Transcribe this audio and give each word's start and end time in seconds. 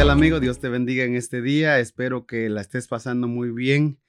tal 0.00 0.08
amigo? 0.08 0.40
Dios 0.40 0.58
te 0.60 0.70
bendiga 0.70 1.04
en 1.04 1.14
este 1.14 1.42
día. 1.42 1.78
Espero 1.78 2.24
que 2.24 2.48
la 2.48 2.62
estés 2.62 2.88
pasando 2.88 3.28
muy 3.28 3.50
bien. 3.50 4.00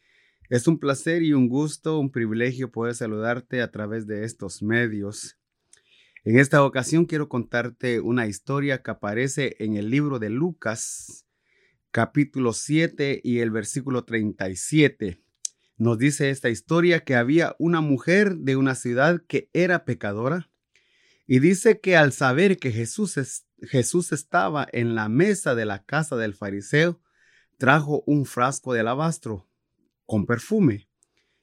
Es 0.47 0.65
un 0.69 0.79
placer 0.79 1.21
y 1.21 1.33
un 1.33 1.49
gusto, 1.49 1.99
un 1.99 2.13
privilegio 2.13 2.71
poder 2.71 2.95
saludarte 2.95 3.61
a 3.61 3.71
través 3.71 4.07
de 4.07 4.23
estos 4.23 4.63
medios. 4.63 5.37
En 6.23 6.39
esta 6.39 6.63
ocasión 6.63 7.03
quiero 7.03 7.27
contarte 7.27 7.99
una 7.99 8.25
historia 8.25 8.81
que 8.81 8.91
aparece 8.91 9.57
en 9.59 9.75
el 9.75 9.89
libro 9.89 10.17
de 10.17 10.29
Lucas, 10.29 11.25
capítulo 11.91 12.53
7 12.53 13.19
y 13.21 13.39
el 13.39 13.51
versículo 13.51 14.05
37. 14.05 15.21
Nos 15.75 15.97
dice 15.97 16.29
esta 16.29 16.49
historia 16.49 17.01
que 17.03 17.15
había 17.15 17.53
una 17.59 17.81
mujer 17.81 18.37
de 18.37 18.55
una 18.55 18.75
ciudad 18.75 19.21
que 19.27 19.49
era 19.51 19.83
pecadora 19.83 20.49
y 21.27 21.39
dice 21.39 21.81
que 21.81 21.97
al 21.97 22.13
saber 22.13 22.57
que 22.57 22.71
Jesús, 22.71 23.17
Jesús 23.61 24.11
estaba 24.11 24.67
en 24.71 24.95
la 24.95 25.07
mesa 25.07 25.55
de 25.55 25.65
la 25.65 25.83
casa 25.83 26.15
del 26.15 26.33
fariseo, 26.33 26.99
trajo 27.57 28.03
un 28.07 28.25
frasco 28.25 28.73
de 28.73 28.79
alabastro 28.79 29.47
con 30.05 30.25
perfume 30.25 30.89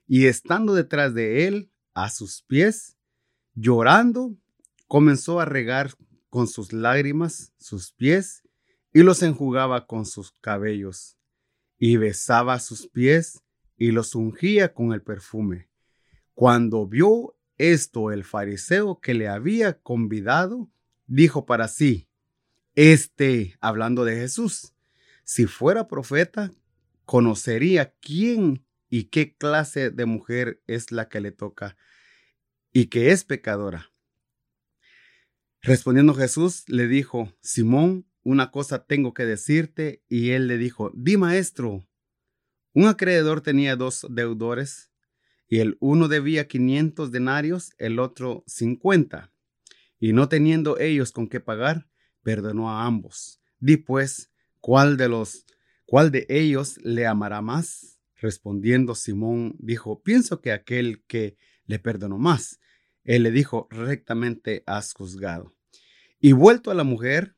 y 0.07 0.27
estando 0.27 0.75
detrás 0.75 1.15
de 1.15 1.47
él, 1.47 1.71
a 1.95 2.11
sus 2.11 2.43
pies, 2.43 2.97
llorando, 3.55 4.37
comenzó 4.87 5.41
a 5.41 5.45
regar 5.45 5.93
con 6.31 6.47
sus 6.47 6.73
lágrimas 6.73 7.53
sus 7.59 7.93
pies 7.93 8.43
y 8.93 9.03
los 9.03 9.23
enjugaba 9.23 9.87
con 9.87 10.07
sus 10.07 10.33
cabellos 10.41 11.19
y 11.79 11.97
besaba 11.97 12.59
sus 12.59 12.89
pies 12.89 13.43
y 13.77 13.93
los 13.93 14.15
ungía 14.15 14.75
con 14.75 14.93
el 14.93 15.03
perfume. 15.03 15.69
Cuando 16.35 16.87
vio 16.87 17.37
esto 17.59 18.11
el 18.11 18.25
fariseo 18.25 19.01
que 19.01 19.15
le 19.15 19.29
había 19.29 19.81
convidado 19.81 20.71
dijo 21.07 21.47
para 21.47 21.69
sí, 21.69 22.08
este, 22.79 23.57
hablando 23.61 24.05
de 24.05 24.15
Jesús, 24.15 24.73
si 25.25 25.47
fuera 25.47 25.89
profeta, 25.89 26.53
conocería 27.07 27.93
quién 28.01 28.65
y 28.89 29.07
qué 29.07 29.35
clase 29.37 29.91
de 29.91 30.07
mujer 30.07 30.63
es 30.69 30.93
la 30.93 31.09
que 31.09 31.21
le 31.21 31.33
toca 31.33 31.77
y 32.73 32.87
que 32.87 33.11
es 33.11 33.25
pecadora. 33.25 33.91
Respondiendo 35.61 36.15
Jesús, 36.15 36.69
le 36.69 36.87
dijo, 36.87 37.33
Simón, 37.41 38.07
una 38.23 38.53
cosa 38.53 38.85
tengo 38.85 39.13
que 39.13 39.27
decirte, 39.27 40.05
y 40.09 40.31
él 40.31 40.47
le 40.47 40.57
dijo, 40.57 40.93
di 40.95 41.17
maestro. 41.17 41.85
Un 42.75 42.87
acreedor 42.87 43.41
tenía 43.41 43.75
dos 43.75 44.07
deudores 44.09 44.93
y 45.49 45.59
el 45.59 45.79
uno 45.81 46.07
debía 46.07 46.47
500 46.47 47.11
denarios, 47.11 47.73
el 47.79 47.99
otro 47.99 48.45
50. 48.47 49.33
Y 49.99 50.13
no 50.13 50.29
teniendo 50.29 50.79
ellos 50.79 51.11
con 51.11 51.27
qué 51.27 51.41
pagar, 51.41 51.88
perdonó 52.23 52.71
a 52.71 52.85
ambos. 52.85 53.41
Di 53.61 53.77
pues, 53.77 54.31
¿cuál 54.61 54.97
de 54.97 55.09
los, 55.09 55.47
cuál 55.87 56.11
de 56.11 56.27
ellos 56.29 56.79
le 56.83 57.07
amará 57.07 57.41
más? 57.41 58.01
Respondiendo 58.17 58.95
Simón 58.95 59.55
dijo, 59.59 60.03
pienso 60.03 60.41
que 60.41 60.53
aquel 60.53 61.05
que 61.07 61.37
le 61.67 61.79
perdonó 61.79 62.19
más. 62.19 62.61
Él 63.05 63.23
le 63.23 63.31
dijo, 63.31 63.69
rectamente 63.71 64.63
has 64.67 64.93
juzgado. 64.93 65.55
Y 66.21 66.33
vuelto 66.33 66.71
a 66.71 66.75
la 66.75 66.85
mujer, 66.85 67.37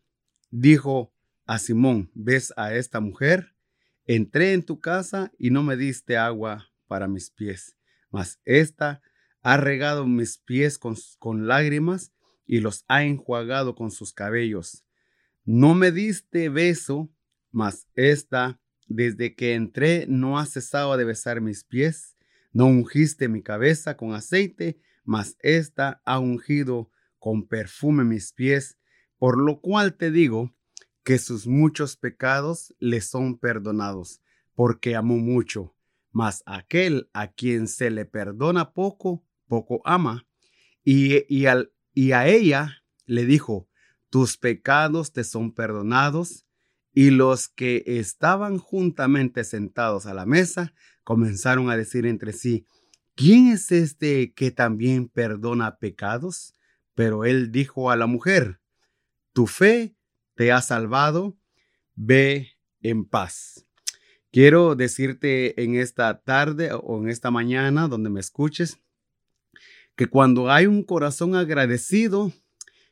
dijo 0.51 1.13
a 1.47 1.59
Simón, 1.59 2.11
¿ves 2.15 2.53
a 2.57 2.75
esta 2.75 3.01
mujer? 3.01 3.55
Entré 4.07 4.53
en 4.55 4.63
tu 4.63 4.81
casa 4.81 5.31
y 5.39 5.51
no 5.51 5.63
me 5.63 5.77
diste 5.77 6.17
agua 6.17 6.71
para 6.87 7.07
mis 7.07 7.31
pies 7.31 7.77
mas 8.11 8.41
ésta 8.45 9.03
ha 9.43 9.57
regado 9.57 10.07
mis 10.07 10.39
pies 10.39 10.79
con, 10.79 10.97
con 11.19 11.47
lágrimas 11.47 12.13
y 12.51 12.59
los 12.59 12.85
ha 12.89 13.05
enjuagado 13.05 13.77
con 13.77 13.93
sus 13.93 14.13
cabellos. 14.13 14.85
No 15.45 15.77
me 15.77 15.93
diste 15.93 16.49
beso, 16.49 17.09
mas 17.53 17.87
ésta, 17.95 18.61
desde 18.89 19.37
que 19.37 19.55
entré, 19.55 20.07
no 20.09 20.37
ha 20.37 20.47
cesado 20.47 20.97
de 20.97 21.05
besar 21.05 21.41
mis 21.41 21.63
pies. 21.63 22.17
No 22.53 22.67
ungiste 22.67 23.29
mi 23.29 23.41
cabeza 23.41 23.97
con 23.97 24.15
aceite, 24.15 24.81
mas 25.05 25.37
ésta 25.39 26.03
ha 26.05 26.19
ungido 26.19 26.91
con 27.21 27.47
perfume 27.47 28.03
mis 28.03 28.33
pies, 28.33 28.77
por 29.17 29.39
lo 29.39 29.61
cual 29.61 29.95
te 29.95 30.11
digo 30.11 30.53
que 31.05 31.19
sus 31.19 31.47
muchos 31.47 31.97
pecados 31.97 32.75
le 32.81 33.01
son 33.01 33.39
perdonados, 33.39 34.21
porque 34.57 34.97
amó 34.97 35.19
mucho 35.19 35.77
mas 36.13 36.43
aquel 36.47 37.09
a 37.13 37.29
quien 37.29 37.69
se 37.69 37.91
le 37.91 38.05
perdona 38.05 38.73
poco, 38.73 39.23
poco 39.47 39.81
ama. 39.85 40.27
Y, 40.83 41.25
y, 41.33 41.47
al, 41.47 41.73
y 41.93 42.13
a 42.13 42.27
ella 42.27 42.85
le 43.07 43.25
dijo, 43.25 43.69
tus 44.11 44.37
pecados 44.37 45.13
te 45.13 45.25
son 45.25 45.53
perdonados. 45.53 46.47
Y 46.93 47.11
los 47.11 47.49
que 47.49 47.85
estaban 47.87 48.59
juntamente 48.59 49.45
sentados 49.45 50.07
a 50.07 50.15
la 50.15 50.27
mesa 50.27 50.75
comenzaron 51.05 51.71
a 51.71 51.77
decir 51.77 52.05
entre 52.05 52.33
sí, 52.33 52.67
¿quién 53.15 53.49
es 53.49 53.71
este 53.71 54.33
que 54.33 54.51
también 54.51 55.09
perdona 55.09 55.77
pecados? 55.77 56.53
Pero 56.95 57.25
él 57.25 57.53
dijo 57.53 57.93
a 57.93 57.97
la 57.97 58.07
mujer, 58.07 58.61
tu 59.33 59.47
fe 59.47 59.95
te 60.35 60.51
ha 60.51 60.61
salvado, 60.61 61.37
ve 61.95 62.49
en 62.83 63.05
paz. 63.05 63.67
Quiero 64.33 64.75
decirte 64.75 65.63
en 65.63 65.77
esta 65.77 66.21
tarde 66.23 66.71
o 66.73 67.01
en 67.01 67.09
esta 67.09 67.31
mañana 67.31 67.87
donde 67.87 68.11
me 68.11 68.21
escuches 68.21 68.81
que 70.01 70.07
cuando 70.07 70.51
hay 70.51 70.65
un 70.65 70.83
corazón 70.83 71.35
agradecido, 71.37 72.33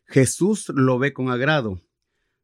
Jesús 0.05 0.69
lo 0.69 0.99
ve 0.99 1.15
con 1.15 1.31
agrado. 1.31 1.81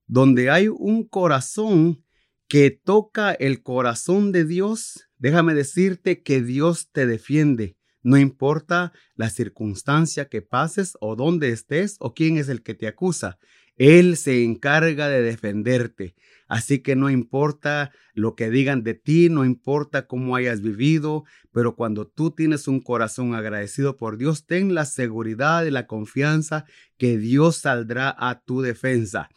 Donde 0.07 0.49
hay 0.49 0.69
un 0.69 1.07
corazón 1.07 2.03
que 2.49 2.71
toca 2.71 3.33
el 3.33 3.63
corazón 3.63 4.33
de 4.33 4.47
Dios, 4.47 5.07
déjame 5.19 5.53
decirte 5.53 6.23
que 6.23 6.41
Dios 6.41 6.89
te 6.93 7.07
defiende. 7.07 7.77
No 8.03 8.17
importa 8.17 8.95
la 9.17 9.29
circunstancia 9.29 10.31
que 10.31 10.41
pases 10.41 10.97
o 10.99 11.15
dónde 11.15 11.51
estés 11.51 11.97
o 12.01 12.15
quién 12.15 12.39
es 12.39 12.49
el 12.49 12.63
que 12.63 12.73
te 12.73 12.87
acusa. 12.87 13.37
Él 13.77 14.17
se 14.17 14.45
encarga 14.45 15.11
de 15.11 15.21
defenderte. 15.21 16.15
Así 16.49 16.81
que 16.81 16.97
no 16.97 17.11
importa 17.11 17.91
lo 18.13 18.35
que 18.35 18.51
digan 18.51 18.83
de 18.83 18.95
ti, 18.95 19.29
no 19.29 19.45
importa 19.45 20.07
cómo 20.07 20.37
hayas 20.37 20.61
vivido, 20.61 21.25
pero 21.53 21.75
cuando 21.75 22.07
tú 22.07 22.31
tienes 22.31 22.69
un 22.69 22.81
corazón 22.81 23.35
agradecido 23.35 23.97
por 23.97 24.19
Dios, 24.19 24.47
ten 24.47 24.75
la 24.75 24.85
seguridad 24.85 25.65
y 25.65 25.71
la 25.71 25.87
confianza 25.87 26.65
que 26.97 27.19
Dios 27.19 27.57
saldrá 27.57 28.15
a 28.17 28.41
tu 28.41 28.61
defensa. 28.61 29.29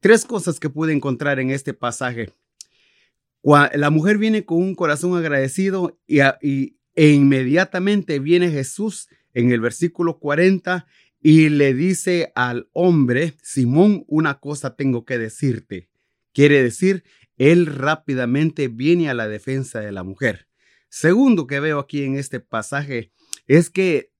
Tres 0.00 0.24
cosas 0.24 0.60
que 0.60 0.70
pude 0.70 0.92
encontrar 0.92 1.40
en 1.40 1.50
este 1.50 1.74
pasaje. 1.74 2.32
La 3.42 3.90
mujer 3.90 4.18
viene 4.18 4.44
con 4.44 4.58
un 4.58 4.74
corazón 4.74 5.16
agradecido 5.16 5.98
y, 6.06 6.20
e 6.20 7.10
inmediatamente 7.10 8.18
viene 8.18 8.50
Jesús 8.50 9.08
en 9.32 9.52
el 9.52 9.60
versículo 9.60 10.18
40 10.18 10.86
y 11.20 11.48
le 11.48 11.74
dice 11.74 12.32
al 12.34 12.68
hombre, 12.72 13.34
Simón, 13.42 14.04
una 14.06 14.38
cosa 14.38 14.76
tengo 14.76 15.04
que 15.04 15.18
decirte. 15.18 15.87
Quiere 16.38 16.62
decir, 16.62 17.02
él 17.36 17.66
rápidamente 17.66 18.68
viene 18.68 19.10
a 19.10 19.14
la 19.14 19.26
defensa 19.26 19.80
de 19.80 19.90
la 19.90 20.04
mujer. 20.04 20.46
Segundo 20.88 21.48
que 21.48 21.58
veo 21.58 21.80
aquí 21.80 22.04
en 22.04 22.14
este 22.14 22.38
pasaje 22.38 23.10
es 23.48 23.70
que 23.70 24.12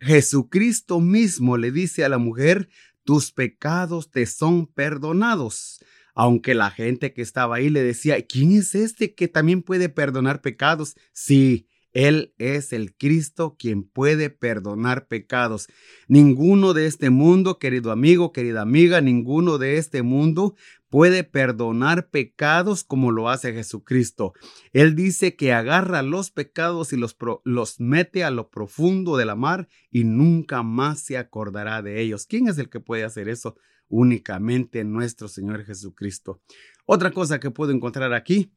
Jesucristo 0.00 0.98
mismo 0.98 1.56
le 1.56 1.70
dice 1.70 2.04
a 2.04 2.08
la 2.08 2.18
mujer, 2.18 2.68
tus 3.04 3.30
pecados 3.30 4.10
te 4.10 4.26
son 4.26 4.66
perdonados. 4.66 5.78
Aunque 6.16 6.54
la 6.54 6.68
gente 6.72 7.12
que 7.12 7.22
estaba 7.22 7.54
ahí 7.54 7.70
le 7.70 7.84
decía, 7.84 8.20
¿quién 8.26 8.50
es 8.50 8.74
este 8.74 9.14
que 9.14 9.28
también 9.28 9.62
puede 9.62 9.88
perdonar 9.88 10.40
pecados? 10.40 10.96
Sí, 11.12 11.68
él 11.92 12.34
es 12.38 12.72
el 12.72 12.94
Cristo 12.94 13.56
quien 13.58 13.84
puede 13.84 14.30
perdonar 14.30 15.08
pecados. 15.08 15.68
Ninguno 16.08 16.72
de 16.72 16.86
este 16.86 17.10
mundo, 17.10 17.58
querido 17.58 17.92
amigo, 17.92 18.32
querida 18.32 18.62
amiga, 18.62 19.00
ninguno 19.00 19.58
de 19.58 19.76
este 19.76 20.02
mundo 20.02 20.54
puede 20.88 21.24
perdonar 21.24 22.10
pecados 22.10 22.84
como 22.84 23.12
lo 23.12 23.28
hace 23.28 23.52
Jesucristo. 23.52 24.32
Él 24.72 24.94
dice 24.94 25.36
que 25.36 25.52
agarra 25.52 26.02
los 26.02 26.30
pecados 26.30 26.92
y 26.92 26.96
los, 26.96 27.16
los 27.44 27.80
mete 27.80 28.24
a 28.24 28.30
lo 28.30 28.50
profundo 28.50 29.16
de 29.16 29.24
la 29.24 29.34
mar 29.34 29.68
y 29.90 30.04
nunca 30.04 30.62
más 30.62 31.00
se 31.00 31.18
acordará 31.18 31.82
de 31.82 32.00
ellos. 32.00 32.26
¿Quién 32.26 32.48
es 32.48 32.58
el 32.58 32.68
que 32.68 32.80
puede 32.80 33.04
hacer 33.04 33.28
eso? 33.28 33.56
Únicamente 33.88 34.84
nuestro 34.84 35.28
Señor 35.28 35.64
Jesucristo. 35.64 36.40
Otra 36.86 37.10
cosa 37.10 37.40
que 37.40 37.50
puedo 37.50 37.72
encontrar 37.72 38.12
aquí, 38.14 38.52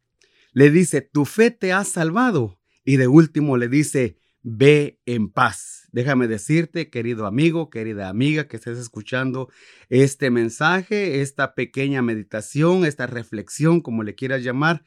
le 0.51 0.71
dice, 0.71 1.01
tu 1.01 1.25
fe 1.25 1.51
te 1.51 1.73
ha 1.73 1.83
salvado. 1.83 2.57
Y 2.85 2.97
de 2.97 3.07
último 3.07 3.57
le 3.57 3.67
dice, 3.67 4.17
ve 4.43 4.99
en 5.07 5.29
paz. 5.29 5.89
Déjame 5.91 6.27
decirte, 6.27 6.91
querido 6.91 7.25
amigo, 7.25 7.71
querida 7.71 8.09
amiga, 8.09 8.47
que 8.47 8.57
estés 8.57 8.77
escuchando 8.77 9.49
este 9.89 10.29
mensaje, 10.29 11.21
esta 11.21 11.55
pequeña 11.55 12.03
meditación, 12.03 12.85
esta 12.85 13.07
reflexión, 13.07 13.81
como 13.81 14.03
le 14.03 14.13
quieras 14.13 14.43
llamar. 14.43 14.83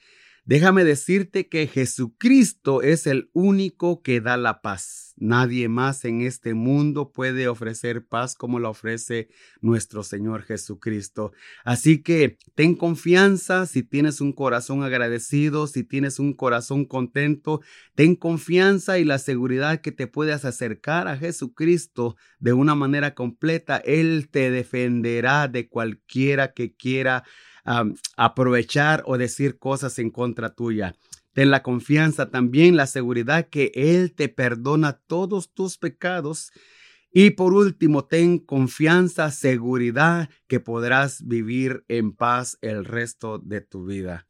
Déjame 0.49 0.83
decirte 0.83 1.47
que 1.47 1.67
Jesucristo 1.67 2.81
es 2.81 3.07
el 3.07 3.29
único 3.35 4.01
que 4.01 4.23
da 4.23 4.39
la 4.39 4.63
paz. 4.63 5.13
Nadie 5.19 5.69
más 5.69 6.07
en 6.07 6.23
este 6.23 6.55
mundo 6.55 7.13
puede 7.13 7.49
ofrecer 7.49 8.07
paz 8.07 8.35
como 8.35 8.59
la 8.59 8.71
ofrece 8.71 9.29
nuestro 9.61 10.03
Señor 10.03 10.45
Jesucristo. 10.45 11.33
Así 11.67 12.03
que 12.03 12.39
ten 12.55 12.77
confianza 12.77 13.67
si 13.67 13.83
tienes 13.83 14.23
un 14.23 14.33
corazón 14.33 14.83
agradecido, 14.83 15.67
si 15.67 15.85
tienes 15.85 16.19
un 16.19 16.33
corazón 16.33 16.87
contento, 16.87 17.61
ten 17.95 18.17
confianza 18.17 18.99
y 18.99 19.05
la 19.05 19.19
seguridad 19.19 19.83
que 19.83 19.93
te 19.93 20.07
puedas 20.07 20.47
acercar 20.47 21.09
a 21.09 21.19
Jesucristo 21.19 22.17
de 22.39 22.55
una 22.55 22.75
manera 22.75 23.15
completa. 23.15 23.77
Él 23.85 24.31
te 24.31 24.51
defenderá 24.51 25.47
de 25.47 25.69
cualquiera 25.69 26.55
que 26.55 26.75
quiera 26.75 27.25
aprovechar 28.17 29.03
o 29.07 29.19
decir 29.19 29.59
cosas 29.59 29.99
en 29.99 30.11
contra 30.11 30.55
tuya. 30.55 30.95
Ten 31.35 31.51
la 31.51 31.63
confianza, 31.63 32.31
también 32.31 32.77
la 32.77 32.87
seguridad 32.87 33.49
que 33.49 33.71
Él 33.75 34.15
te 34.15 34.29
perdona 34.29 35.01
todos 35.07 35.53
tus 35.53 35.79
pecados. 35.79 36.51
Y 37.11 37.31
por 37.31 37.55
último, 37.55 38.05
ten 38.05 38.39
confianza, 38.39 39.31
seguridad 39.31 40.29
que 40.47 40.61
podrás 40.61 41.27
vivir 41.27 41.85
en 41.89 42.13
paz 42.13 42.59
el 42.61 42.85
resto 42.85 43.39
de 43.39 43.61
tu 43.61 43.87
vida. 43.87 44.27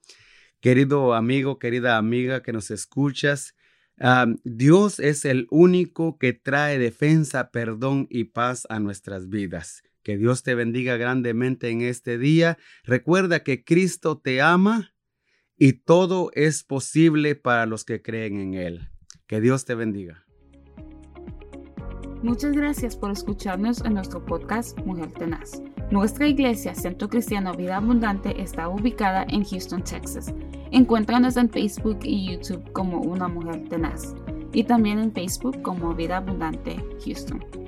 Querido 0.61 1.15
amigo, 1.15 1.59
querida 1.59 1.97
amiga 1.97 2.43
que 2.43 2.53
nos 2.53 2.71
escuchas, 2.71 3.55
Dios 4.45 5.01
es 5.01 5.25
el 5.25 5.47
único 5.51 6.19
que 6.19 6.33
trae 6.33 6.79
defensa, 6.79 7.51
perdón 7.51 8.07
y 8.11 8.25
paz 8.25 8.67
a 8.69 8.81
nuestras 8.81 9.29
vidas. 9.29 9.83
Que 10.09 10.17
Dios 10.17 10.43
te 10.43 10.55
bendiga 10.55 10.97
grandemente 10.97 11.69
en 11.69 11.83
este 11.83 12.17
día. 12.17 12.57
Recuerda 12.83 13.43
que 13.43 13.63
Cristo 13.63 14.17
te 14.17 14.41
ama 14.41 14.95
y 15.55 15.75
todo 15.75 16.31
es 16.33 16.65
posible 16.65 17.35
para 17.35 17.67
los 17.67 17.85
que 17.85 18.01
creen 18.01 18.41
en 18.41 18.55
Él. 18.55 18.89
Que 19.27 19.43
Dios 19.43 19.67
te 19.67 19.75
bendiga. 19.75 20.25
Muchas 22.23 22.53
gracias 22.53 22.97
por 22.97 23.11
escucharnos 23.11 23.85
en 23.85 23.93
nuestro 23.93 24.25
podcast 24.25 24.79
Mujer 24.79 25.13
Tenaz. 25.13 25.61
Nuestra 25.91 26.27
iglesia, 26.27 26.75
Centro 26.75 27.11
Cristiano 27.11 27.53
Vida 27.53 27.77
Abundante, 27.77 28.41
está 28.41 28.67
ubicada 28.71 29.27
en 29.29 29.45
Houston, 29.45 29.85
Texas. 29.85 30.33
Encuéntranos 30.71 31.37
en 31.37 31.51
Facebook 31.51 31.99
y 32.03 32.33
YouTube 32.33 32.73
como 32.73 33.03
Una 33.03 33.29
Mujer 33.29 33.69
Tenaz 33.69 34.15
y 34.55 34.65
también 34.65 35.01
en 35.01 35.13
Facebook 35.13 35.61
como 35.61 35.95
Vida 35.95 36.17
Abundante 36.17 36.83
Houston. 37.05 37.68